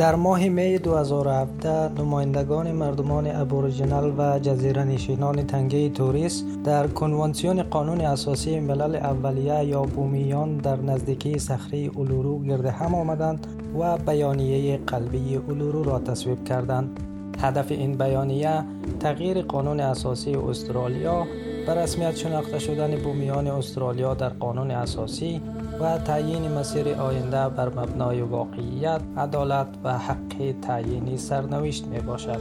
[0.00, 8.00] در ماه می 2017 نمایندگان مردمان ابوریجینال و جزیره نشینان تنگه توریس در کنوانسیون قانون
[8.00, 13.46] اساسی ملل اولیه یا بومیان در نزدیکی صخره اولورو گرد هم آمدند
[13.78, 17.00] و بیانیه قلبی اولورو را تصویب کردند.
[17.42, 18.64] هدف این بیانیه
[19.00, 21.26] تغییر قانون اساسی استرالیا
[21.66, 25.40] به رسمیت شناخته شدن بومیان استرالیا در قانون اساسی
[25.80, 32.40] و تعیین مسیر آینده بر مبنای واقعیت، عدالت و حق تعیینی سرنوشت می باشد.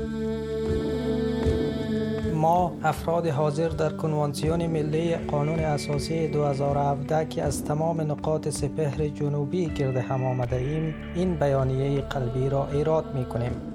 [2.35, 9.66] ما افراد حاضر در کنوانسیون ملی قانون اساسی 2017 که از تمام نقاط سپهر جنوبی
[9.66, 13.68] گرد هم آمده ایم این بیانیه قلبی را ایراد می کنیم.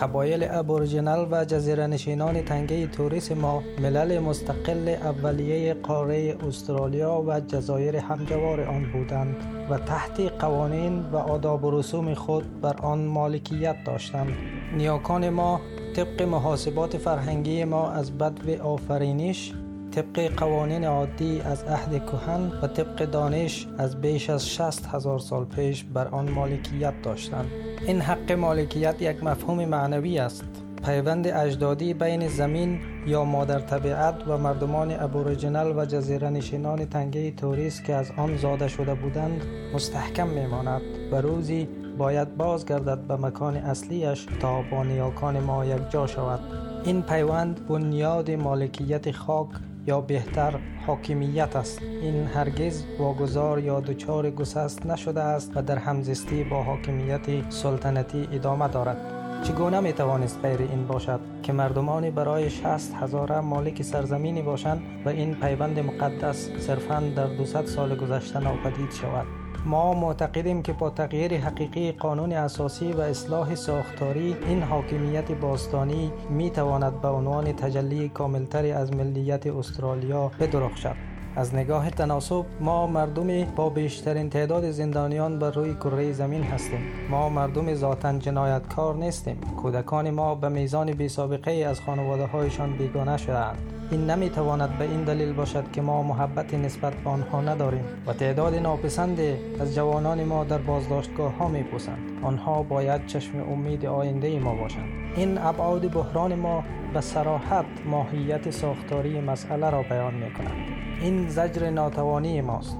[0.00, 7.96] قبایل ابورجینال و جزیره نشینان تنگه توریس ما ملل مستقل اولیه قاره استرالیا و جزایر
[7.96, 9.36] همجوار آن بودند
[9.70, 14.32] و تحت قوانین و آداب و رسوم خود بر آن مالکیت داشتند.
[14.76, 15.60] نیاکان ما
[15.96, 19.52] طبق محاسبات فرهنگی ما از بدو آفرینش
[19.90, 25.44] طبق قوانین عادی از عهد کهن و طبق دانش از بیش از 60 هزار سال
[25.44, 27.46] پیش بر آن مالکیت داشتند.
[27.86, 30.44] این حق مالکیت یک مفهوم معنوی است.
[30.84, 37.82] پیوند اجدادی بین زمین یا مادر طبیعت و مردمان ابوریجینال و جزیره نشینان تنگه توریس
[37.82, 39.42] که از آن زاده شده بودند
[39.74, 40.82] مستحکم میماند
[41.12, 46.40] و روزی باید بازگردد به مکان اصلیش تا با نیاکان ما یک جا شود.
[46.84, 49.48] این پیوند بنیاد مالکیت خاک
[49.90, 50.54] یا بهتر
[50.86, 51.82] حاکمیت است.
[51.82, 58.68] این هرگز واگذار یا دچار گسست نشده است و در همزیستی با حاکمیت سلطنتی ادامه
[58.68, 58.96] دارد.
[59.42, 65.08] چگونه می توانست غیر این باشد که مردمانی برای شست هزاره مالک سرزمینی باشند و
[65.08, 71.36] این پیوند مقدس صرفا در 200 سال گذشته ناپدید شود؟ ما معتقدیم که با تغییر
[71.36, 78.72] حقیقی قانون اساسی و اصلاح ساختاری این حاکمیت باستانی می تواند به عنوان تجلی کاملتری
[78.72, 81.09] از ملیت استرالیا بدرخشد.
[81.36, 86.80] از نگاه تناسب ما مردم با بیشترین تعداد زندانیان بر روی کره زمین هستیم.
[87.10, 89.36] ما مردم ذاتا جنایتکار نیستیم.
[89.62, 93.58] کودکان ما به میزان بی سابقه از خانواده هایشان بیگانه شدند
[93.90, 98.12] این نمی تواند به این دلیل باشد که ما محبت نسبت به آنها نداریم و
[98.12, 99.20] تعداد ناپسند
[99.60, 101.98] از جوانان ما در بازداشتگاه ها می پوسند.
[102.22, 104.88] آنها باید چشم امید آینده ما باشند.
[105.16, 106.64] این ابعاد بحران ما
[106.94, 110.68] به سراحت ماهیت ساختاری مسئله را بیان می کنند
[111.00, 112.76] این زجر ناتوانی ماست.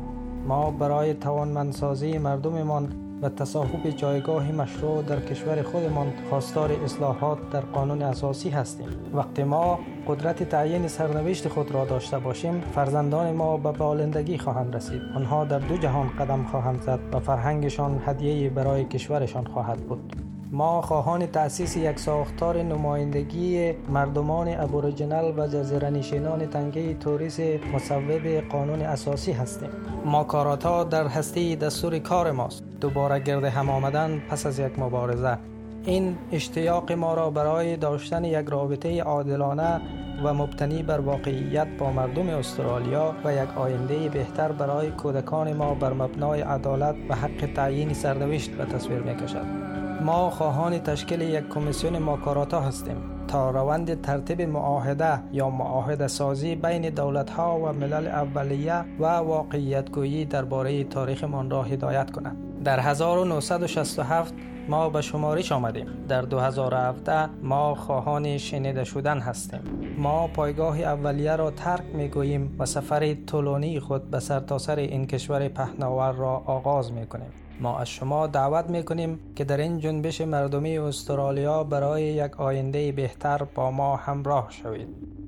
[0.47, 2.89] ما برای توانمندسازی مردممان
[3.23, 8.89] و تصاحب جایگاه مشروع در کشور خودمان خواستار اصلاحات در قانون اساسی هستیم.
[9.15, 9.79] وقتی ما
[10.09, 15.03] قدرت تعیین سرنوشت خود را داشته باشیم فرزندان ما به بالندگی خواهند رسید.
[15.17, 20.30] آنها در دو جهان قدم خواهند زد و فرهنگشان هدیه برای کشورشان خواهد بود.
[20.53, 27.41] ما خواهان تأسیس یک ساختار نمایندگی مردمان ابوریجینال و جزیره نشینان تنگه توریس
[27.75, 29.69] مصوب قانون اساسی هستیم.
[30.05, 32.63] ما کاراتا در هستی دستور کار ماست.
[32.81, 35.39] دوباره گرد هم آمدن پس از یک مبارزه.
[35.85, 39.81] این اشتیاق ما را برای داشتن یک رابطه عادلانه
[40.25, 45.93] و مبتنی بر واقعیت با مردم استرالیا و یک آینده بهتر برای کودکان ما بر
[45.93, 49.70] مبنای عدالت و حق تعیین سرنوشت به تصویر می کشد.
[50.01, 52.97] ما خواهان تشکیل یک کمیسیون ماکاراتا هستیم
[53.29, 59.91] تا روند ترتیب معاهده یا معاهده سازی بین دولت ها و ملل اولیه و واقعیت
[59.91, 62.37] گویی درباره تاریخمان را هدایت کند.
[62.65, 64.35] در 1967
[64.69, 65.87] ما به شمارش آمدیم.
[66.09, 69.61] در 2017 ما خواهان شنیده شدن هستیم.
[69.99, 75.07] ما پایگاه اولیه را ترک می گوییم و سفر طولانی خود به سرتاسر سر این
[75.07, 77.31] کشور پهناور را آغاز می کنیم
[77.61, 82.93] ما از شما دعوت می کنیم که در این جنبش مردمی استرالیا برای یک آینده
[82.93, 85.20] بهتر با ما همراه شوید.